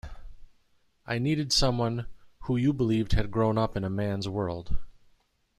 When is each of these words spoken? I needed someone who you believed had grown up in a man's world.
I 1.05 1.19
needed 1.19 1.53
someone 1.53 2.07
who 2.45 2.57
you 2.57 2.73
believed 2.73 3.11
had 3.11 3.29
grown 3.29 3.59
up 3.59 3.77
in 3.77 3.83
a 3.83 3.89
man's 3.91 4.27
world. 4.27 4.75